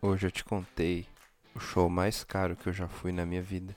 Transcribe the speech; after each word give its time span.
Hoje 0.00 0.28
eu 0.28 0.30
te 0.30 0.44
contei 0.44 1.08
o 1.56 1.58
show 1.58 1.90
mais 1.90 2.22
caro 2.22 2.54
que 2.54 2.68
eu 2.68 2.72
já 2.72 2.86
fui 2.86 3.10
na 3.10 3.26
minha 3.26 3.42
vida. 3.42 3.74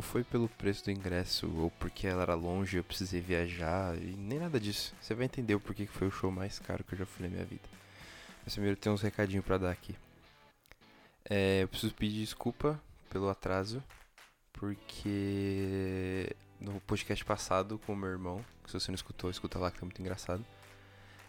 Não 0.00 0.02
foi 0.02 0.24
pelo 0.24 0.48
preço 0.48 0.86
do 0.86 0.90
ingresso 0.90 1.46
ou 1.58 1.70
porque 1.72 2.06
ela 2.06 2.22
era 2.22 2.34
longe 2.34 2.78
eu 2.78 2.82
precisei 2.82 3.20
viajar 3.20 3.94
e 3.98 4.16
nem 4.16 4.38
nada 4.38 4.58
disso. 4.58 4.94
Você 4.98 5.14
vai 5.14 5.26
entender 5.26 5.54
o 5.54 5.60
porquê 5.60 5.84
que 5.84 5.92
foi 5.92 6.08
o 6.08 6.10
show 6.10 6.30
mais 6.30 6.58
caro 6.58 6.82
que 6.82 6.94
eu 6.94 7.00
já 7.00 7.04
fui 7.04 7.26
na 7.26 7.30
minha 7.30 7.44
vida. 7.44 7.68
Mas 8.42 8.54
primeiro 8.54 8.78
tem 8.78 8.90
uns 8.90 9.02
recadinhos 9.02 9.44
pra 9.44 9.58
dar 9.58 9.70
aqui. 9.70 9.94
É, 11.28 11.62
eu 11.62 11.68
preciso 11.68 11.94
pedir 11.94 12.20
desculpa 12.20 12.80
pelo 13.10 13.28
atraso, 13.28 13.84
porque 14.54 16.34
no 16.58 16.80
podcast 16.80 17.22
passado 17.22 17.78
com 17.80 17.92
o 17.92 17.96
meu 17.96 18.08
irmão, 18.08 18.42
que 18.64 18.70
se 18.70 18.80
você 18.80 18.90
não 18.90 18.96
escutou, 18.96 19.28
escuta 19.28 19.58
lá 19.58 19.70
que 19.70 19.80
tá 19.80 19.84
muito 19.84 20.00
engraçado. 20.00 20.42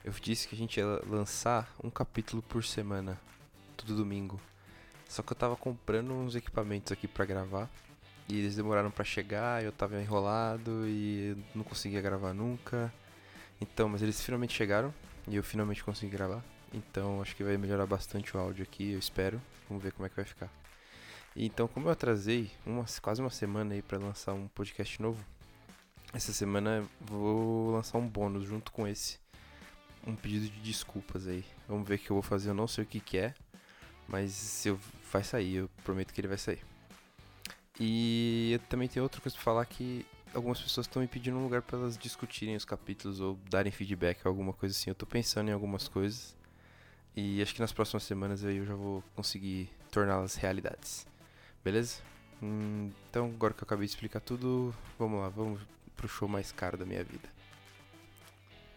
Eu 0.02 0.14
disse 0.14 0.48
que 0.48 0.56
a 0.56 0.58
gente 0.58 0.78
ia 0.78 0.86
lançar 1.06 1.70
um 1.84 1.90
capítulo 1.90 2.42
por 2.42 2.64
semana, 2.64 3.20
todo 3.76 3.98
domingo. 3.98 4.40
Só 5.10 5.22
que 5.22 5.34
eu 5.34 5.38
tava 5.38 5.58
comprando 5.58 6.14
uns 6.14 6.36
equipamentos 6.36 6.94
aqui 6.94 7.06
pra 7.06 7.26
gravar 7.26 7.70
e 8.32 8.40
eles 8.40 8.56
demoraram 8.56 8.90
para 8.90 9.04
chegar, 9.04 9.62
eu 9.62 9.74
tava 9.74 10.02
enrolado 10.02 10.88
e 10.88 11.36
não 11.54 11.66
conseguia 11.66 12.00
gravar 12.00 12.34
nunca. 12.34 12.92
Então, 13.60 13.90
mas 13.90 14.02
eles 14.02 14.22
finalmente 14.22 14.54
chegaram 14.54 14.94
e 15.28 15.36
eu 15.36 15.44
finalmente 15.44 15.84
consegui 15.84 16.14
gravar. 16.14 16.42
Então, 16.74 17.22
acho 17.22 17.36
que 17.36 17.44
vai 17.44 17.58
melhorar 17.58 17.86
bastante 17.86 18.36
o 18.38 18.40
áudio 18.40 18.64
aqui, 18.64 18.94
eu 18.94 19.00
espero. 19.00 19.42
Vamos 19.68 19.84
ver 19.84 19.92
como 19.92 20.06
é 20.06 20.10
que 20.10 20.16
vai 20.16 20.24
ficar. 20.24 20.50
Então, 21.36 21.68
como 21.68 21.88
eu 21.88 21.92
atrasei 21.92 22.50
uma, 22.66 22.86
quase 23.02 23.20
uma 23.20 23.30
semana 23.30 23.74
aí 23.74 23.82
para 23.82 23.98
lançar 23.98 24.32
um 24.32 24.48
podcast 24.48 25.02
novo, 25.02 25.22
essa 26.14 26.32
semana 26.32 26.86
vou 27.02 27.72
lançar 27.72 27.98
um 27.98 28.08
bônus 28.08 28.46
junto 28.46 28.72
com 28.72 28.88
esse. 28.88 29.20
Um 30.08 30.16
pedido 30.16 30.50
de 30.50 30.62
desculpas 30.62 31.28
aí. 31.28 31.44
Vamos 31.68 31.86
ver 31.86 31.96
o 31.96 32.00
que 32.00 32.12
eu 32.12 32.16
vou 32.16 32.24
fazer, 32.24 32.52
eu 32.52 32.54
não 32.54 32.68
sei 32.68 32.86
o 32.86 32.88
que, 32.88 33.02
que 33.02 33.18
é, 33.18 33.34
mas 34.08 34.66
eu, 34.66 34.80
vai 35.12 35.22
sair, 35.22 35.56
eu 35.56 35.70
prometo 35.84 36.14
que 36.14 36.22
ele 36.22 36.30
vai 36.30 36.38
sair. 36.38 36.71
E 37.84 38.52
eu 38.54 38.60
também 38.70 38.88
tenho 38.88 39.02
outra 39.02 39.20
coisa 39.20 39.36
pra 39.36 39.44
falar 39.44 39.66
que 39.66 40.06
algumas 40.36 40.62
pessoas 40.62 40.86
estão 40.86 41.02
me 41.02 41.08
pedindo 41.08 41.36
um 41.36 41.44
lugar 41.44 41.64
para 41.64 41.80
elas 41.80 41.98
discutirem 41.98 42.56
os 42.56 42.64
capítulos 42.64 43.20
ou 43.20 43.40
darem 43.50 43.72
feedback 43.72 44.20
ou 44.24 44.30
alguma 44.30 44.54
coisa 44.54 44.76
assim. 44.76 44.92
Eu 44.92 44.96
tô 44.96 45.08
pensando 45.08 45.50
em 45.50 45.52
algumas 45.52 45.88
coisas 45.88 46.38
e 47.16 47.42
acho 47.42 47.56
que 47.56 47.60
nas 47.60 47.72
próximas 47.72 48.04
semanas 48.04 48.46
aí 48.46 48.58
eu 48.58 48.68
já 48.68 48.76
vou 48.76 49.04
conseguir 49.16 49.68
torná-las 49.90 50.36
realidades. 50.36 51.08
Beleza? 51.64 52.04
Hum, 52.40 52.92
então, 53.10 53.26
agora 53.26 53.52
que 53.52 53.64
eu 53.64 53.66
acabei 53.66 53.88
de 53.88 53.94
explicar 53.94 54.20
tudo, 54.20 54.72
vamos 55.00 55.20
lá, 55.20 55.30
vamos 55.30 55.60
pro 55.98 56.08
show 56.08 56.28
mais 56.28 56.52
caro 56.52 56.78
da 56.78 56.86
minha 56.86 57.04
vida. 57.04 57.30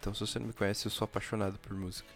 Então, 0.01 0.15
se 0.15 0.21
você 0.21 0.39
não 0.39 0.47
me 0.47 0.55
conhece, 0.55 0.87
eu 0.87 0.91
sou 0.91 1.05
apaixonado 1.05 1.59
por 1.59 1.77
música. 1.77 2.09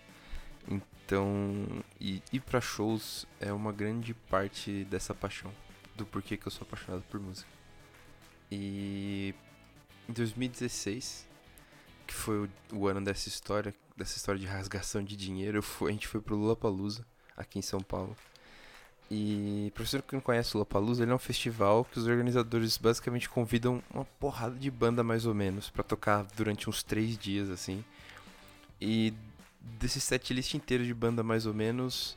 Então, 0.67 1.85
ir 2.01 2.41
para 2.41 2.63
shows 2.63 3.27
é 3.39 3.53
uma 3.53 3.75
grande 3.75 4.15
parte 4.15 4.85
dessa 4.87 5.15
paixão 5.15 5.53
do 5.99 6.07
porquê 6.07 6.37
que 6.37 6.47
eu 6.47 6.53
sou 6.53 6.67
apaixonado 6.67 7.03
por 7.11 7.21
música. 7.21 7.49
E 8.51 9.35
em 10.09 10.13
2016, 10.13 11.27
que 12.07 12.15
foi 12.15 12.45
o, 12.45 12.51
o 12.73 12.89
ano 12.89 13.03
dessa 13.03 13.29
história, 13.29 13.75
dessa 13.97 14.17
história 14.17 14.41
de 14.41 14.47
rasgação 14.47 15.03
de 15.03 15.17
dinheiro, 15.17 15.63
fui, 15.63 15.91
a 15.91 15.93
gente 15.93 16.09
foi 16.09 16.21
pro 16.21 16.37
Lollapalooza, 16.37 17.05
aqui 17.37 17.59
em 17.59 17.63
São 17.63 17.81
Paulo. 17.81 18.17
E 19.11 19.73
para 19.75 19.85
você 19.85 20.01
que 20.01 20.15
não 20.15 20.21
conhece 20.21 20.55
o 20.55 20.59
Lollapalooza, 20.59 21.03
ele 21.03 21.13
é 21.13 21.15
um 21.15 21.19
festival 21.19 21.85
que 21.85 21.99
os 21.99 22.07
organizadores 22.07 22.77
basicamente 22.77 23.29
convidam 23.29 23.83
uma 23.93 24.05
porrada 24.05 24.55
de 24.55 24.71
banda 24.71 25.03
mais 25.03 25.27
ou 25.27 25.35
menos 25.35 25.69
para 25.69 25.83
tocar 25.83 26.25
durante 26.37 26.71
uns 26.71 26.83
três 26.83 27.19
dias 27.19 27.51
assim. 27.51 27.85
E 28.81 29.13
desse 29.61 30.01
setlist 30.01 30.55
inteiro 30.55 30.85
de 30.85 30.95
banda 30.95 31.23
mais 31.23 31.47
ou 31.47 31.55
menos, 31.55 32.17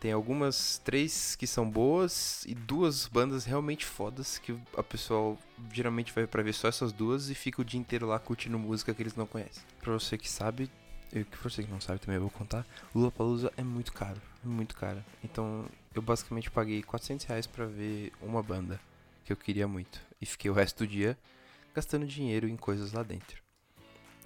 tem 0.00 0.12
algumas, 0.12 0.78
três 0.84 1.34
que 1.36 1.46
são 1.46 1.68
boas 1.68 2.44
e 2.46 2.54
duas 2.54 3.06
bandas 3.06 3.44
realmente 3.44 3.84
fodas 3.84 4.38
que 4.38 4.56
a 4.76 4.82
pessoa 4.82 5.36
geralmente 5.72 6.12
vai 6.12 6.26
pra 6.26 6.42
ver 6.42 6.52
só 6.52 6.68
essas 6.68 6.92
duas 6.92 7.30
e 7.30 7.34
fica 7.34 7.62
o 7.62 7.64
dia 7.64 7.80
inteiro 7.80 8.06
lá 8.06 8.18
curtindo 8.18 8.58
música 8.58 8.94
que 8.94 9.02
eles 9.02 9.16
não 9.16 9.26
conhecem. 9.26 9.62
Pra 9.80 9.92
você 9.92 10.18
que 10.18 10.28
sabe, 10.28 10.70
e 11.12 11.24
que 11.24 11.36
você 11.38 11.62
que 11.62 11.70
não 11.70 11.80
sabe 11.80 12.00
também 12.00 12.16
eu 12.16 12.22
vou 12.22 12.30
contar, 12.30 12.66
Lula 12.94 13.10
Palusa 13.10 13.52
é 13.56 13.62
muito 13.62 13.92
caro, 13.92 14.20
é 14.44 14.48
muito 14.48 14.76
caro. 14.76 15.02
Então 15.24 15.64
eu 15.94 16.02
basicamente 16.02 16.50
paguei 16.50 16.82
400 16.82 17.24
reais 17.26 17.46
pra 17.46 17.64
ver 17.64 18.12
uma 18.20 18.42
banda 18.42 18.80
que 19.24 19.32
eu 19.32 19.36
queria 19.36 19.66
muito 19.66 20.00
e 20.20 20.26
fiquei 20.26 20.50
o 20.50 20.54
resto 20.54 20.84
do 20.84 20.86
dia 20.86 21.18
gastando 21.74 22.06
dinheiro 22.06 22.48
em 22.48 22.56
coisas 22.56 22.92
lá 22.92 23.02
dentro. 23.02 23.42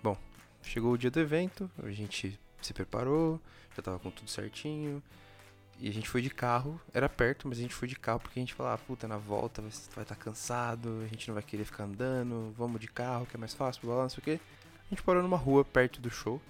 Bom, 0.03 0.17
chegou 0.63 0.93
o 0.93 0.99
dia 0.99 1.11
do 1.11 1.21
evento, 1.21 1.71
a 1.83 1.91
gente 1.91 2.39
se 2.61 2.75
preparou, 2.75 3.41
já 3.77 3.83
tava 3.83 3.99
com 3.99 4.11
tudo 4.11 4.31
certinho. 4.31 5.03
E 5.81 5.89
a 5.89 5.93
gente 5.93 6.09
foi 6.09 6.21
de 6.21 6.29
carro, 6.29 6.79
era 6.93 7.09
perto, 7.09 7.49
mas 7.49 7.59
a 7.59 7.63
gente 7.63 7.75
foi 7.75 7.89
de 7.89 7.97
carro 7.97 8.21
porque 8.21 8.39
a 8.39 8.43
gente 8.43 8.53
falava, 8.53 8.75
ah, 8.75 8.87
puta, 8.87 9.09
na 9.09 9.17
volta 9.17 9.63
vai 9.63 9.71
estar 9.71 10.05
tá 10.05 10.15
cansado, 10.15 11.01
a 11.03 11.07
gente 11.07 11.27
não 11.27 11.35
vai 11.35 11.43
querer 11.43 11.65
ficar 11.65 11.85
andando, 11.85 12.55
vamos 12.57 12.79
de 12.79 12.87
carro 12.87 13.25
que 13.25 13.35
é 13.35 13.39
mais 13.39 13.55
fácil, 13.55 13.81
blá 13.87 13.95
blá, 13.95 14.03
não 14.03 14.11
sei 14.11 14.19
o 14.19 14.23
que. 14.23 14.33
A 14.33 14.91
gente 14.91 15.03
parou 15.03 15.23
numa 15.23 15.39
rua 15.39 15.65
perto 15.65 15.99
do 16.01 16.11
show. 16.11 16.41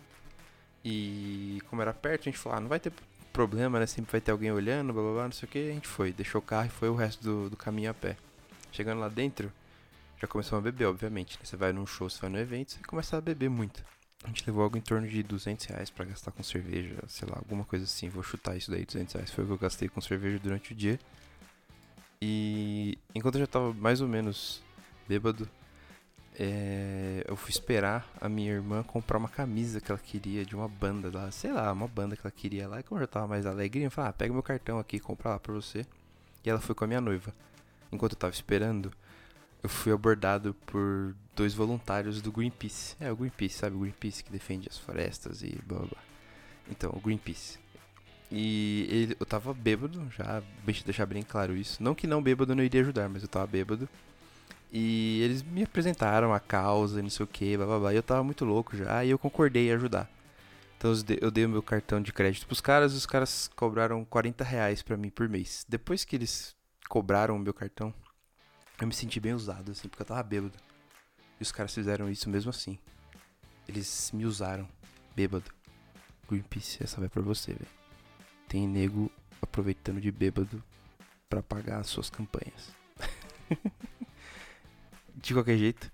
E 0.85 1.63
como 1.69 1.81
era 1.81 1.93
perto, 1.93 2.23
a 2.23 2.25
gente 2.25 2.39
falou, 2.39 2.59
ah, 2.59 2.61
não 2.61 2.69
vai 2.69 2.81
ter 2.81 2.93
problema, 3.33 3.79
né? 3.79 3.87
Sempre 3.87 4.11
vai 4.13 4.21
ter 4.21 4.33
alguém 4.33 4.51
olhando, 4.51 4.93
blá 4.93 5.03
blá 5.03 5.13
blá, 5.13 5.25
não 5.25 5.33
sei 5.33 5.49
o 5.49 5.53
que. 5.53 5.71
A 5.71 5.75
gente 5.75 5.87
foi, 5.87 6.13
deixou 6.13 6.41
o 6.41 6.45
carro 6.45 6.67
e 6.67 6.71
foi 6.71 6.89
o 6.89 6.95
resto 6.97 7.23
do, 7.23 7.51
do 7.51 7.57
caminho 7.57 7.91
a 7.91 7.95
pé. 7.95 8.17
Chegando 8.73 9.01
lá 9.01 9.09
dentro, 9.09 9.53
já 10.21 10.27
começou 10.27 10.59
a 10.59 10.61
beber, 10.61 10.87
obviamente. 10.87 11.39
Né? 11.39 11.45
Você 11.45 11.57
vai 11.57 11.73
num 11.73 11.87
show, 11.87 12.11
você 12.11 12.21
vai 12.21 12.31
no 12.31 12.39
evento, 12.39 12.73
você 12.73 12.81
começa 12.83 13.17
a 13.17 13.21
beber 13.21 13.49
muito. 13.49 13.85
A 14.23 14.29
gente 14.29 14.45
levou 14.47 14.63
algo 14.63 14.77
em 14.77 14.81
torno 14.81 15.09
de 15.09 15.23
200 15.23 15.65
reais 15.67 15.91
pra 15.91 16.05
gastar 16.05 16.31
com 16.31 16.43
cerveja, 16.43 16.97
sei 17.09 17.27
lá, 17.29 17.37
alguma 17.37 17.65
coisa 17.65 17.85
assim. 17.85 18.09
Vou 18.09 18.23
chutar 18.23 18.57
isso 18.57 18.71
daí, 18.71 18.85
200 18.85 19.15
reais. 19.15 19.31
Foi 19.31 19.45
o 19.45 19.47
que 19.47 19.53
eu 19.55 19.59
gastei 19.59 19.89
com 19.89 20.01
cerveja 20.01 20.39
durante 20.39 20.73
o 20.73 20.77
dia. 20.77 20.99
E 22.21 22.99
enquanto 23.15 23.37
eu 23.37 23.41
já 23.41 23.47
tava 23.47 23.73
mais 23.73 24.03
ou 24.03 24.09
menos 24.09 24.63
bêbado, 25.09 25.49
é, 26.39 27.25
eu 27.27 27.35
fui 27.35 27.51
esperar 27.51 28.07
a 28.21 28.29
minha 28.29 28.53
irmã 28.53 28.83
comprar 28.83 29.19
uma 29.19 29.29
camisa 29.29 29.81
que 29.81 29.91
ela 29.91 29.99
queria 29.99 30.45
de 30.45 30.55
uma 30.55 30.69
banda 30.69 31.11
lá, 31.13 31.31
sei 31.31 31.53
lá, 31.53 31.73
uma 31.73 31.89
banda 31.89 32.15
que 32.15 32.23
ela 32.23 32.31
queria 32.31 32.69
lá. 32.69 32.81
E 32.81 32.83
como 32.83 32.99
eu 32.99 33.05
já 33.05 33.09
tava 33.09 33.27
mais 33.27 33.47
alegre, 33.47 33.83
eu 33.83 33.91
falei, 33.91 34.11
ah, 34.11 34.13
pega 34.13 34.33
meu 34.33 34.43
cartão 34.43 34.79
aqui 34.79 35.01
compra 35.01 35.31
lá 35.31 35.39
pra 35.41 35.53
você. 35.53 35.87
E 36.45 36.51
ela 36.51 36.61
foi 36.61 36.75
com 36.75 36.85
a 36.85 36.87
minha 36.87 37.01
noiva. 37.01 37.35
Enquanto 37.91 38.13
eu 38.13 38.19
tava 38.19 38.33
esperando, 38.33 38.93
eu 39.63 39.69
fui 39.69 39.93
abordado 39.93 40.55
por 40.67 41.15
dois 41.37 41.55
voluntários 41.55 42.21
do 42.23 42.33
Greenpeace. 42.33 42.97
É, 43.01 43.11
o 43.13 43.17
Greenpeace, 43.17 43.57
sabe? 43.57 43.77
O 43.77 43.81
Greenpeace 43.81 44.25
que 44.25 44.33
defende 44.33 44.69
as 44.71 44.79
florestas 44.79 45.43
e 45.43 45.59
blá 45.67 45.79
blá 45.79 45.89
blá. 45.89 46.03
Então, 46.71 46.91
o 46.95 47.01
Greenpeace. 47.01 47.59
E 48.31 48.87
ele, 48.89 49.17
eu 49.19 49.27
tava 49.27 49.53
bêbado, 49.53 50.09
já, 50.17 50.43
deixar 50.85 51.05
bem 51.07 51.23
claro 51.23 51.57
isso. 51.57 51.83
Não 51.83 51.95
que 51.95 52.07
não 52.07 52.23
bêbado 52.23 52.55
não 52.55 52.63
iria 52.63 52.81
ajudar, 52.81 53.09
mas 53.09 53.23
eu 53.23 53.29
tava 53.29 53.47
bêbado. 53.47 53.89
E 54.73 55.21
eles 55.23 55.43
me 55.43 55.65
apresentaram 55.65 56.33
a 56.33 56.39
causa, 56.39 57.03
não 57.03 57.11
sei 57.11 57.25
o 57.25 57.27
que, 57.27 57.57
blá 57.57 57.67
blá 57.67 57.79
blá. 57.79 57.93
E 57.93 57.97
eu 57.97 58.03
tava 58.03 58.23
muito 58.23 58.45
louco 58.45 58.77
já, 58.77 59.05
e 59.05 59.11
eu 59.11 59.19
concordei 59.19 59.69
em 59.69 59.73
ajudar. 59.73 60.09
Então 60.79 60.93
eu 61.21 61.31
dei 61.31 61.45
o 61.45 61.49
meu 61.49 61.63
cartão 61.63 62.01
de 62.01 62.13
crédito 62.13 62.47
pros 62.47 62.61
caras, 62.61 62.93
e 62.95 62.97
os 62.97 63.05
caras 63.05 63.51
cobraram 63.55 64.05
40 64.05 64.45
reais 64.45 64.81
pra 64.81 64.97
mim 64.97 65.11
por 65.11 65.29
mês. 65.29 65.67
Depois 65.69 66.05
que 66.05 66.17
eles 66.17 66.57
cobraram 66.89 67.37
o 67.37 67.39
meu 67.39 67.53
cartão, 67.53 67.93
eu 68.85 68.89
me 68.89 68.95
senti 68.95 69.21
bem 69.21 69.35
usado, 69.35 69.73
assim, 69.73 69.89
porque 69.89 70.03
eu 70.03 70.07
tava 70.07 70.23
bêbado. 70.23 70.57
E 71.39 71.43
os 71.43 71.53
caras 71.53 71.75
fizeram 71.75 72.11
isso 72.11 72.31
mesmo 72.31 72.51
assim. 72.51 72.79
Eles 73.69 74.11
me 74.13 74.25
usaram, 74.25 74.69
bêbado. 75.15 75.51
Greenpeace, 76.29 76.83
essa 76.83 76.99
vai 76.99 77.09
pra 77.09 77.23
você, 77.23 77.53
velho. 77.53 77.71
Tem 78.49 78.67
nego 78.67 79.11
aproveitando 79.43 80.01
de 80.01 80.11
bêbado 80.11 80.63
para 81.29 81.43
pagar 81.43 81.81
as 81.81 81.89
suas 81.89 82.09
campanhas. 82.09 82.73
de 85.15 85.35
qualquer 85.35 85.59
jeito, 85.59 85.91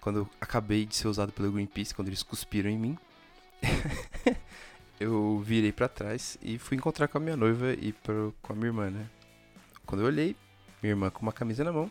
quando 0.00 0.20
eu 0.20 0.30
acabei 0.40 0.86
de 0.86 0.94
ser 0.94 1.08
usado 1.08 1.32
pelo 1.32 1.50
Greenpeace, 1.50 1.94
quando 1.94 2.08
eles 2.08 2.22
cuspiram 2.22 2.70
em 2.70 2.78
mim, 2.78 2.98
eu 5.00 5.40
virei 5.40 5.72
para 5.72 5.88
trás 5.88 6.38
e 6.42 6.58
fui 6.58 6.76
encontrar 6.76 7.08
com 7.08 7.18
a 7.18 7.20
minha 7.20 7.36
noiva 7.36 7.72
e 7.72 7.92
pro, 7.92 8.34
com 8.42 8.52
a 8.52 8.56
minha 8.56 8.68
irmã, 8.68 8.90
né? 8.90 9.08
Quando 9.86 10.02
eu 10.02 10.06
olhei, 10.06 10.36
minha 10.82 10.92
irmã 10.92 11.10
com 11.10 11.22
uma 11.22 11.32
camisa 11.32 11.64
na 11.64 11.72
mão 11.72 11.90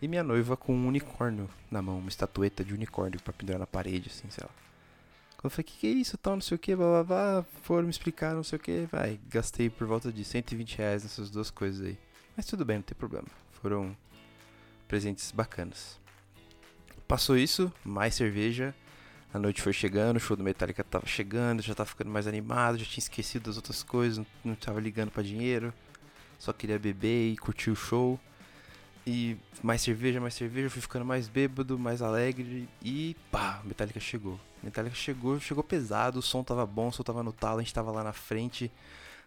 e 0.00 0.08
minha 0.08 0.22
noiva 0.22 0.56
com 0.56 0.74
um 0.74 0.86
unicórnio 0.86 1.48
na 1.70 1.80
mão, 1.80 1.98
uma 1.98 2.08
estatueta 2.08 2.64
de 2.64 2.74
unicórnio 2.74 3.20
pra 3.22 3.32
pendurar 3.32 3.58
na 3.58 3.66
parede, 3.66 4.10
assim, 4.10 4.28
sei 4.30 4.44
lá. 4.44 4.50
Quando 5.36 5.44
eu 5.44 5.50
falei, 5.50 5.64
que 5.64 5.78
que 5.78 5.86
é 5.86 5.90
isso, 5.90 6.16
tal, 6.18 6.34
não 6.34 6.40
sei 6.40 6.56
o 6.56 6.58
que, 6.58 6.74
blá 6.74 7.02
blá 7.02 7.04
blá, 7.04 7.44
foram 7.62 7.84
me 7.84 7.90
explicar, 7.90 8.34
não 8.34 8.42
sei 8.42 8.56
o 8.56 8.60
que, 8.60 8.88
vai, 8.90 9.20
gastei 9.28 9.68
por 9.70 9.86
volta 9.86 10.12
de 10.12 10.24
120 10.24 10.78
reais 10.78 11.02
nessas 11.02 11.30
duas 11.30 11.50
coisas 11.50 11.86
aí. 11.86 11.98
Mas 12.36 12.46
tudo 12.46 12.64
bem, 12.64 12.76
não 12.76 12.82
tem 12.82 12.96
problema. 12.96 13.28
Foram 13.52 13.96
presentes 14.86 15.30
bacanas. 15.30 15.98
Passou 17.08 17.36
isso, 17.36 17.72
mais 17.84 18.14
cerveja. 18.14 18.74
A 19.32 19.38
noite 19.38 19.60
foi 19.60 19.72
chegando, 19.72 20.16
o 20.16 20.20
show 20.20 20.36
do 20.36 20.42
Metallica 20.42 20.82
tava 20.82 21.06
chegando, 21.06 21.62
já 21.62 21.74
tava 21.74 21.88
ficando 21.88 22.10
mais 22.10 22.26
animado, 22.26 22.78
já 22.78 22.84
tinha 22.84 23.02
esquecido 23.02 23.44
das 23.44 23.56
outras 23.56 23.82
coisas, 23.82 24.18
não, 24.18 24.26
não 24.44 24.54
tava 24.54 24.80
ligando 24.80 25.10
para 25.10 25.22
dinheiro, 25.22 25.72
só 26.38 26.52
queria 26.52 26.78
beber 26.78 27.32
e 27.32 27.36
curtir 27.36 27.70
o 27.70 27.76
show. 27.76 28.18
E 29.06 29.36
mais 29.62 29.82
cerveja, 29.82 30.20
mais 30.20 30.34
cerveja, 30.34 30.68
fui 30.68 30.82
ficando 30.82 31.04
mais 31.04 31.28
bêbado, 31.28 31.78
mais 31.78 32.02
alegre 32.02 32.68
e 32.82 33.16
pá, 33.30 33.62
Metallica 33.64 34.00
chegou. 34.00 34.40
Metallica 34.62 34.96
chegou, 34.96 35.38
chegou 35.38 35.62
pesado, 35.62 36.18
o 36.18 36.22
som 36.22 36.42
tava 36.42 36.66
bom, 36.66 36.88
o 36.88 36.92
som 36.92 37.04
tava 37.04 37.22
no 37.22 37.32
talo, 37.32 37.60
a 37.60 37.62
gente 37.62 37.72
tava 37.72 37.92
lá 37.92 38.02
na 38.02 38.12
frente, 38.12 38.70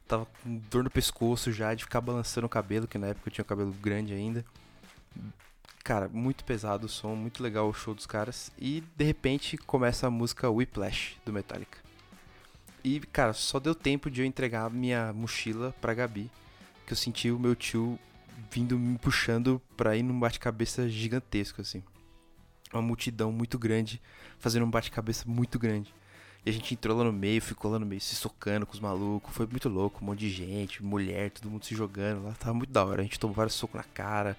tava 0.05 0.25
com 0.25 0.57
dor 0.69 0.83
no 0.83 0.89
pescoço 0.89 1.51
já 1.53 1.73
de 1.73 1.85
ficar 1.85 2.01
balançando 2.01 2.45
o 2.45 2.49
cabelo, 2.49 2.87
que 2.87 2.97
na 2.97 3.07
época 3.07 3.29
eu 3.29 3.33
tinha 3.33 3.43
o 3.43 3.47
cabelo 3.47 3.71
grande 3.71 4.13
ainda. 4.13 4.43
Cara, 5.81 6.09
muito 6.09 6.43
pesado 6.43 6.87
o 6.87 6.89
som, 6.89 7.15
muito 7.15 7.41
legal 7.41 7.69
o 7.69 7.73
show 7.73 7.95
dos 7.95 8.05
caras. 8.05 8.51
E 8.59 8.83
de 8.97 9.05
repente 9.05 9.57
começa 9.57 10.07
a 10.07 10.11
música 10.11 10.49
Whiplash 10.49 11.15
do 11.25 11.31
Metallica. 11.31 11.77
E, 12.83 12.99
cara, 12.99 13.33
só 13.33 13.59
deu 13.59 13.73
tempo 13.73 14.11
de 14.11 14.21
eu 14.21 14.25
entregar 14.25 14.69
minha 14.69 15.13
mochila 15.13 15.73
pra 15.81 15.93
Gabi. 15.93 16.29
Que 16.85 16.93
eu 16.93 16.97
senti 16.97 17.31
o 17.31 17.39
meu 17.39 17.55
tio 17.55 17.99
vindo 18.51 18.77
me 18.77 18.97
puxando 18.97 19.62
pra 19.75 19.95
ir 19.95 20.03
num 20.03 20.19
bate-cabeça 20.19 20.88
gigantesco, 20.89 21.62
assim. 21.62 21.83
Uma 22.71 22.81
multidão 22.81 23.31
muito 23.31 23.57
grande, 23.57 24.01
fazendo 24.38 24.65
um 24.65 24.69
bate-cabeça 24.69 25.25
muito 25.27 25.57
grande. 25.57 25.94
E 26.45 26.50
a 26.50 26.53
gente 26.53 26.74
entrou 26.74 26.97
lá 26.97 27.03
no 27.03 27.12
meio, 27.12 27.41
ficou 27.41 27.71
lá 27.71 27.77
no 27.77 27.86
meio 27.86 28.00
se 28.00 28.15
socando 28.15 28.65
com 28.65 28.74
os 28.74 28.80
malucos. 28.80 29.36
Foi 29.36 29.45
muito 29.45 29.68
louco, 29.68 30.01
um 30.01 30.07
monte 30.07 30.19
de 30.19 30.30
gente, 30.30 30.83
mulher, 30.83 31.31
todo 31.31 31.50
mundo 31.50 31.65
se 31.65 31.75
jogando 31.75 32.24
lá. 32.24 32.33
Tava 32.33 32.53
muito 32.53 32.71
da 32.71 32.83
hora. 32.83 33.01
A 33.01 33.03
gente 33.03 33.19
tomou 33.19 33.36
vários 33.36 33.56
socos 33.56 33.75
na 33.75 33.83
cara. 33.83 34.38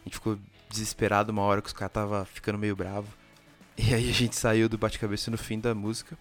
A 0.00 0.04
gente 0.04 0.14
ficou 0.14 0.38
desesperado 0.70 1.30
uma 1.30 1.42
hora 1.42 1.60
que 1.60 1.68
os 1.68 1.72
caras 1.72 1.92
tava 1.92 2.24
ficando 2.24 2.58
meio 2.58 2.74
bravo. 2.74 3.08
E 3.76 3.94
aí 3.94 4.08
a 4.08 4.12
gente 4.12 4.36
saiu 4.36 4.68
do 4.68 4.78
bate-cabeça 4.78 5.30
no 5.30 5.38
fim 5.38 5.58
da 5.60 5.74
música. 5.74 6.16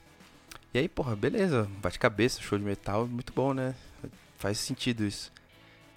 E 0.74 0.80
aí, 0.80 0.88
porra, 0.88 1.16
beleza, 1.16 1.69
bate-cabeça, 1.81 2.42
show 2.42 2.57
de 2.57 2.63
metal, 2.63 3.07
muito 3.07 3.34
bom, 3.34 3.54
né? 3.54 3.75
Faz 4.38 4.57
sentido 4.57 5.06
isso. 5.06 5.31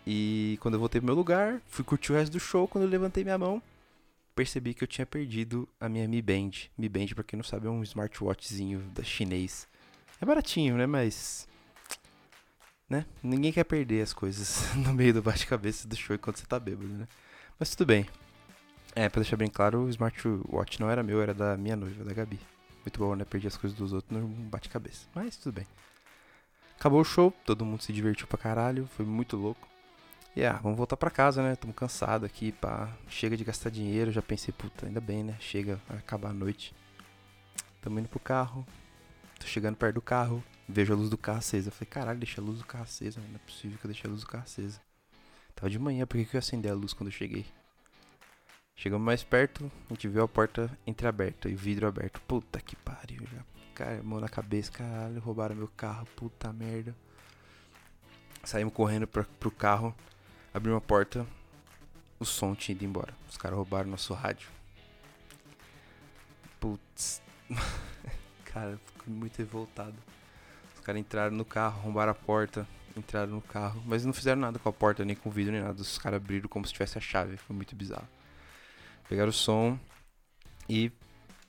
E 0.07 0.59
quando 0.61 0.75
eu 0.75 0.81
voltei 0.81 1.01
pro 1.01 1.07
meu 1.07 1.15
lugar, 1.15 1.61
fui 1.67 1.85
curtir 1.85 2.13
o 2.13 2.15
resto 2.15 2.33
do 2.33 2.41
show, 2.41 2.69
quando 2.69 2.85
eu 2.85 2.91
levantei 2.91 3.25
minha 3.25 3.39
mão, 3.39 3.63
percebi 4.35 4.75
que 4.75 4.85
eu 4.85 4.89
tinha 4.89 5.07
perdido 5.07 5.69
a 5.81 5.89
minha 5.89 6.07
Mi 6.07 6.21
Band. 6.21 6.51
Mi 6.77 6.89
Band, 6.89 7.07
pra 7.15 7.25
quem 7.25 7.37
não 7.37 7.45
sabe, 7.45 7.67
é 7.67 7.71
um 7.71 7.83
smartwatchzinho 7.83 8.81
da 8.95 9.03
chinês. 9.03 9.67
É 10.21 10.27
baratinho, 10.27 10.77
né? 10.77 10.87
Mas. 10.87 11.49
Né? 12.89 13.07
Ninguém 13.23 13.53
quer 13.53 13.65
perder 13.65 14.03
as 14.03 14.13
coisas 14.13 14.73
no 14.77 14.93
meio 14.93 15.15
do 15.15 15.23
bate-cabeça 15.23 15.89
do 15.89 15.97
show 15.97 16.15
enquanto 16.15 16.37
você 16.37 16.47
tá 16.47 16.61
bêbado, 16.61 16.89
né? 16.89 17.09
Mas 17.59 17.71
tudo 17.75 17.87
bem. 17.87 18.07
É, 18.95 19.09
pra 19.09 19.23
deixar 19.23 19.37
bem 19.37 19.49
claro, 19.49 19.85
o 19.85 19.89
smartwatch 19.89 20.81
não 20.81 20.89
era 20.89 21.03
meu, 21.03 21.21
era 21.21 21.35
da 21.35 21.57
minha 21.57 21.75
noiva, 21.75 22.05
da 22.05 22.13
Gabi. 22.13 22.39
Muito 22.85 22.99
bom, 22.99 23.15
né? 23.17 23.25
Perdi 23.25 23.47
as 23.47 23.57
coisas 23.57 23.77
dos 23.77 23.93
outros 23.93 24.13
no 24.13 24.29
bate-cabeça. 24.29 25.07
Mas 25.15 25.37
tudo 25.37 25.55
bem. 25.55 25.67
Acabou 26.79 27.01
o 27.01 27.05
show, 27.05 27.33
todo 27.45 27.65
mundo 27.65 27.83
se 27.83 27.93
divertiu 27.93 28.27
pra 28.27 28.37
caralho, 28.37 28.87
foi 28.95 29.07
muito 29.07 29.37
louco. 29.37 29.74
E 30.37 30.41
yeah, 30.41 30.59
vamos 30.61 30.77
voltar 30.77 30.97
pra 30.97 31.11
casa, 31.11 31.43
né? 31.43 31.55
Tamo 31.55 31.73
cansado 31.73 32.27
aqui, 32.27 32.51
pá. 32.51 32.93
Chega 33.09 33.37
de 33.37 33.45
gastar 33.45 33.71
dinheiro, 33.71 34.11
já 34.11 34.21
pensei, 34.21 34.53
puta, 34.53 34.87
ainda 34.87 35.01
bem, 35.01 35.23
né? 35.23 35.37
Chega, 35.39 35.81
vai 35.89 35.99
acabar 35.99 36.31
a 36.31 36.33
noite. 36.33 36.75
Tamo 37.81 38.01
indo 38.01 38.09
pro 38.09 38.19
carro. 38.19 38.67
Tô 39.39 39.47
chegando 39.47 39.77
perto 39.77 39.97
do 39.97 40.03
carro, 40.03 40.43
vejo 40.69 40.93
a 40.93 40.97
luz 40.97 41.11
do 41.11 41.19
carro 41.19 41.39
acesa. 41.39 41.71
Falei, 41.71 41.89
caralho, 41.89 42.19
deixa 42.19 42.41
a 42.41 42.45
luz 42.45 42.59
do 42.59 42.65
carro 42.65 42.85
acesa, 42.85 43.21
não 43.21 43.37
é 43.37 43.39
possível 43.39 43.79
que 43.79 43.85
eu 43.87 43.91
deixe 43.91 44.07
a 44.07 44.11
luz 44.11 44.23
do 44.23 44.27
carro 44.27 44.45
acesa. 44.45 44.81
Tava 45.55 45.71
de 45.71 45.79
manhã, 45.79 46.07
por 46.07 46.17
que, 46.17 46.25
que 46.25 46.37
eu 46.37 46.39
acendi 46.39 46.69
a 46.69 46.75
luz 46.75 46.93
quando 46.93 47.09
eu 47.09 47.13
cheguei? 47.13 47.47
Chegamos 48.75 49.05
mais 49.05 49.23
perto, 49.23 49.71
a 49.89 49.95
gente 49.95 50.09
viu 50.09 50.25
a 50.25 50.29
porta 50.29 50.71
entreaberta 50.87 51.49
e 51.49 51.55
o 51.55 51.59
vidro 51.59 51.87
aberto. 51.87 52.21
Puta 52.23 52.61
que 52.61 52.75
pariu, 52.75 53.23
já. 53.31 53.45
Cara, 53.75 54.03
mão 54.03 54.19
na 54.19 54.29
cabeça, 54.29 54.73
caralho, 54.73 55.21
roubaram 55.21 55.55
meu 55.55 55.69
carro, 55.77 56.07
puta 56.17 56.53
merda. 56.53 56.95
Saímos 58.43 58.75
correndo 58.75 59.07
pra, 59.07 59.25
pro 59.39 59.51
carro, 59.51 59.95
abrimos 60.55 60.79
a 60.79 60.81
porta, 60.81 61.27
o 62.19 62.25
som 62.25 62.55
tinha 62.55 62.75
ido 62.75 62.85
embora. 62.85 63.13
Os 63.29 63.37
caras 63.37 63.57
roubaram 63.57 63.91
nosso 63.91 64.15
rádio. 64.15 64.49
Putz. 66.61 67.21
cara, 68.47 68.79
fico 68.87 69.11
muito 69.11 69.37
revoltado. 69.37 69.97
Os 70.75 70.81
caras 70.81 71.01
entraram 71.01 71.37
no 71.37 71.45
carro, 71.45 71.83
roubaram 71.83 72.13
a 72.13 72.15
porta, 72.15 72.67
entraram 72.97 73.33
no 73.33 73.43
carro, 73.43 73.83
mas 73.85 74.05
não 74.05 74.13
fizeram 74.13 74.41
nada 74.41 74.59
com 74.59 74.69
a 74.69 74.73
porta, 74.73 75.05
nem 75.05 75.17
com 75.17 75.29
o 75.29 75.33
vidro, 75.33 75.53
nem 75.53 75.61
nada. 75.61 75.83
Os 75.83 75.99
caras 75.99 76.23
abriram 76.23 76.49
como 76.49 76.65
se 76.65 76.73
tivesse 76.73 76.97
a 76.97 77.01
chave. 77.01 77.37
Foi 77.37 77.55
muito 77.55 77.75
bizarro. 77.75 78.09
Pegaram 79.09 79.31
o 79.31 79.33
som 79.33 79.79
e 80.69 80.93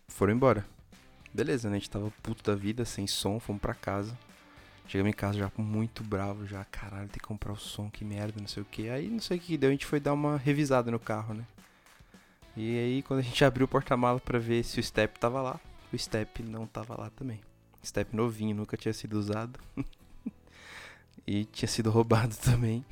foram 0.07 0.33
embora. 0.33 0.65
Beleza, 1.31 1.69
né? 1.69 1.75
A 1.75 1.79
gente 1.79 1.89
tava 1.89 2.11
puto 2.23 2.43
da 2.43 2.55
vida, 2.55 2.83
sem 2.85 3.05
som, 3.05 3.39
fomos 3.39 3.61
pra 3.61 3.75
casa. 3.75 4.17
Chegamos 4.87 5.09
em 5.09 5.15
casa 5.15 5.37
já 5.37 5.51
muito 5.57 6.03
bravo, 6.03 6.45
já, 6.45 6.63
caralho, 6.65 7.07
tem 7.07 7.19
que 7.19 7.27
comprar 7.27 7.51
o 7.51 7.57
som, 7.57 7.89
que 7.89 8.05
merda, 8.05 8.39
não 8.39 8.47
sei 8.47 8.61
o 8.61 8.65
que. 8.65 8.89
Aí 8.89 9.09
não 9.09 9.19
sei 9.19 9.37
o 9.37 9.39
que 9.39 9.57
deu, 9.57 9.69
a 9.69 9.71
gente 9.71 9.85
foi 9.85 9.99
dar 9.99 10.13
uma 10.13 10.37
revisada 10.37 10.91
no 10.91 10.99
carro, 10.99 11.33
né? 11.33 11.45
E 12.55 12.77
aí 12.77 13.01
quando 13.01 13.19
a 13.19 13.23
gente 13.23 13.43
abriu 13.43 13.65
o 13.65 13.67
porta-malas 13.67 14.21
pra 14.21 14.39
ver 14.39 14.63
se 14.63 14.79
o 14.79 14.83
step 14.83 15.19
tava 15.19 15.41
lá, 15.41 15.59
o 15.91 15.97
step 15.97 16.43
não 16.43 16.67
tava 16.67 16.99
lá 16.99 17.09
também. 17.09 17.41
Step 17.83 18.15
novinho, 18.15 18.55
nunca 18.55 18.75
tinha 18.77 18.93
sido 18.93 19.13
usado. 19.13 19.59
e 21.25 21.45
tinha 21.45 21.67
sido 21.67 21.89
roubado 21.89 22.35
também. 22.37 22.83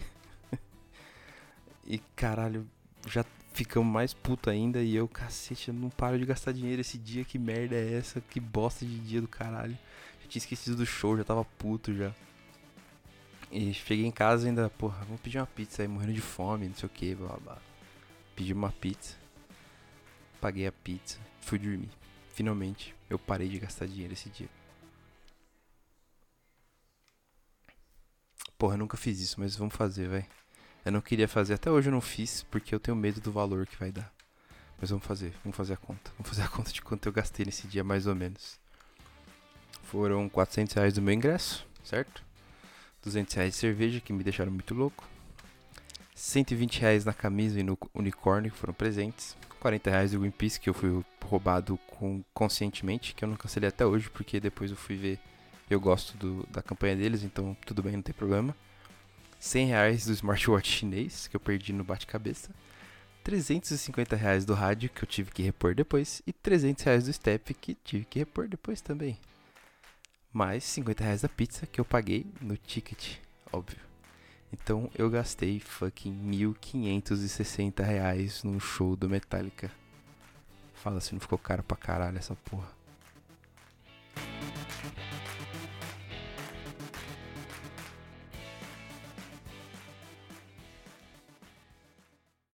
e 1.86 2.00
caralho, 2.16 2.68
já 3.07 3.25
ficamos 3.54 3.92
mais 3.92 4.13
puto 4.13 4.50
ainda. 4.50 4.81
E 4.81 4.96
eu, 4.96 5.07
cacete, 5.07 5.69
eu 5.69 5.74
não 5.74 5.89
paro 5.89 6.18
de 6.18 6.25
gastar 6.25 6.51
dinheiro 6.51 6.81
esse 6.81 6.98
dia. 6.98 7.24
Que 7.24 7.39
merda 7.39 7.75
é 7.75 7.94
essa? 7.94 8.22
Que 8.22 8.39
bosta 8.39 8.86
de 8.86 9.00
dia 9.00 9.22
do 9.22 9.28
caralho. 9.28 9.78
Tinha 10.33 10.41
esquecido 10.41 10.77
do 10.77 10.83
show, 10.83 11.15
já 11.15 11.24
tava 11.24 11.45
puto 11.45 11.94
já. 11.94 12.12
E 13.51 13.71
cheguei 13.71 14.03
em 14.03 14.12
casa 14.12 14.47
ainda, 14.47 14.68
porra, 14.68 15.06
vamos 15.06 15.21
pedir 15.21 15.38
uma 15.38 15.45
pizza 15.45 15.83
aí, 15.83 15.88
morrendo 15.88 16.13
de 16.13 16.21
fome, 16.21 16.68
não 16.68 16.74
sei 16.74 16.88
o 16.88 16.89
que, 16.89 17.13
blá 17.13 17.38
blá. 17.38 17.62
Pedi 18.35 18.51
uma 18.51 18.71
pizza. 18.71 19.15
Paguei 20.41 20.65
a 20.65 20.71
pizza. 20.71 21.19
Fui 21.39 21.59
dormir. 21.59 21.91
Finalmente, 22.30 22.95
eu 23.12 23.19
parei 23.19 23.47
de 23.47 23.59
gastar 23.59 23.85
dinheiro 23.85 24.13
esse 24.13 24.27
dia. 24.27 24.50
Porra, 28.57 28.74
eu 28.74 28.79
nunca 28.79 28.97
fiz 28.97 29.19
isso, 29.19 29.39
mas 29.39 29.56
vamos 29.56 29.75
fazer, 29.75 30.09
vai. 30.09 30.27
Eu 30.83 30.91
não 30.91 31.01
queria 31.01 31.27
fazer, 31.27 31.53
até 31.53 31.69
hoje 31.69 31.89
eu 31.89 31.94
não 31.94 32.01
fiz, 32.01 32.41
porque 32.50 32.74
eu 32.74 32.79
tenho 32.79 32.97
medo 32.97 33.21
do 33.21 33.31
valor 33.31 33.68
que 33.68 33.77
vai 33.77 33.91
dar. 33.91 34.12
Mas 34.81 34.89
vamos 34.89 35.06
fazer, 35.06 35.31
vamos 35.44 35.56
fazer 35.56 35.74
a 35.74 35.77
conta. 35.77 36.12
Vamos 36.18 36.29
fazer 36.29 36.41
a 36.41 36.47
conta 36.47 36.71
de 36.71 36.81
quanto 36.81 37.06
eu 37.06 37.13
gastei 37.13 37.45
nesse 37.45 37.68
dia, 37.68 37.83
mais 37.83 38.07
ou 38.07 38.15
menos. 38.15 38.62
Foram 39.94 40.28
400 40.28 40.74
reais 40.74 40.94
do 40.96 41.03
meu 41.03 41.13
ingresso, 41.13 41.67
certo? 41.84 42.24
200 43.03 43.32
reais 43.36 43.53
de 43.53 43.60
cerveja, 43.60 44.00
que 44.00 44.12
me 44.12 44.24
deixaram 44.24 44.51
muito 44.51 44.74
louco. 44.74 45.08
120 46.15 46.79
reais 46.79 47.06
na 47.06 47.13
camisa 47.13 47.60
e 47.60 47.63
no 47.63 47.77
unicórnio, 47.94 48.50
que 48.50 48.58
foram 48.58 48.74
presentes. 48.74 49.38
40 49.60 49.91
reais 49.91 50.12
do 50.12 50.20
Greenpeace, 50.20 50.60
que 50.60 50.67
eu 50.67 50.74
fui 50.74 51.06
roubado 51.24 51.77
com, 51.86 52.24
conscientemente, 52.34 53.13
que 53.13 53.24
eu 53.24 53.29
não 53.29 53.38
cancelei 53.38 53.70
até 53.70 53.86
hoje, 53.86 54.10
porque 54.10 54.39
depois 54.39 54.72
eu 54.72 54.77
fui 54.77 54.96
ver 54.96 55.20
eu 55.70 55.79
gosto 55.79 56.17
do, 56.17 56.44
da 56.50 56.63
campanha 56.63 56.96
deles, 56.96 57.22
então 57.22 57.56
tudo 57.63 57.84
bem, 57.84 57.94
não 57.94 58.01
tem 58.01 58.15
problema. 58.15 58.58
100 59.39 59.67
reais 59.67 60.06
do 60.08 60.13
smartwatch 60.13 60.72
chinês, 60.72 61.27
que 61.27 61.36
eu 61.36 61.39
perdi 61.39 61.72
no 61.72 61.84
bate-cabeça. 61.84 62.50
350 63.24 64.15
reais 64.15 64.44
do 64.44 64.56
rádio, 64.56 64.89
que 64.89 65.03
eu 65.03 65.08
tive 65.08 65.29
que 65.29 65.44
repor 65.44 65.75
depois. 65.75 66.24
E 66.25 66.34
300 66.34 66.84
reais 66.84 67.03
do 67.03 67.13
step, 67.13 67.53
que 67.53 67.75
tive 67.75 68.06
que 68.06 68.17
repor 68.17 68.48
depois 68.48 68.82
também. 68.82 69.20
Mais 70.34 70.63
50 70.63 71.04
reais 71.04 71.22
da 71.22 71.30
pizza, 71.30 71.68
que 71.68 71.80
eu 71.80 71.86
paguei 71.86 72.25
no 72.42 72.58
ticket, 72.58 73.18
óbvio. 73.52 73.80
Então 74.52 74.90
eu 74.96 75.10
gastei 75.10 75.60
fucking 75.60 76.12
1.560 76.32 77.84
reais 77.84 78.44
num 78.44 78.60
show 78.60 78.96
do 78.96 79.08
Metallica. 79.08 79.72
Fala 80.74 81.00
se 81.00 81.13
não 81.13 81.20
ficou 81.20 81.38
caro 81.38 81.62
pra 81.62 81.78
caralho 81.78 82.18
essa 82.18 82.36
porra. 82.36 82.83